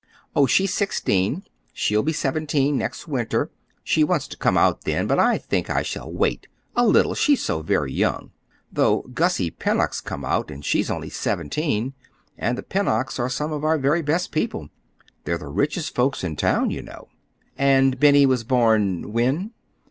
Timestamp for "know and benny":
16.81-18.25